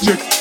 [0.00, 0.37] they